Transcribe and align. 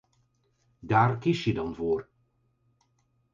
Daar 0.79 1.17
kies 1.19 1.43
je 1.43 1.53
dan 1.53 1.75
voor. 1.75 2.09